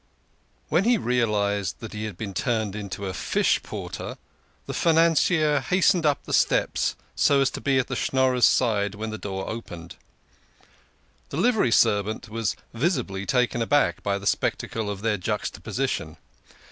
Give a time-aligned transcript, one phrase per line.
[0.69, 4.17] WHEN he realised that he had been turned into a fish porter,
[4.65, 9.11] the financier hastened up the steps so as to be at the Schnorrer's side when
[9.11, 9.97] the door opened.
[11.29, 16.17] The livery servant was visibly taken aback by the spectacle of their juxtaposition.